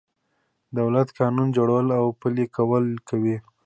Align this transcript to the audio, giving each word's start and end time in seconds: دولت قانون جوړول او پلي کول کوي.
دولت 0.79 1.07
قانون 1.19 1.47
جوړول 1.57 1.87
او 1.99 2.05
پلي 2.21 2.45
کول 2.55 2.85
کوي. 3.09 3.37